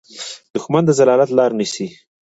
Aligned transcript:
دښمن 0.53 0.83
د 0.85 0.89
ذلت 0.97 1.29
لاره 1.37 1.55
نیسي 1.59 1.87